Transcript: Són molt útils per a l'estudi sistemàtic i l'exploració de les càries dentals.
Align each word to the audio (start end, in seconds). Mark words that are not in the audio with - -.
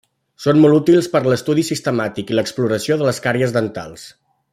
Són 0.43 0.59
molt 0.61 0.77
útils 0.77 1.09
per 1.15 1.19
a 1.19 1.29
l'estudi 1.33 1.65
sistemàtic 1.67 2.31
i 2.33 2.39
l'exploració 2.39 2.97
de 3.03 3.09
les 3.11 3.21
càries 3.27 3.55
dentals. 3.59 4.09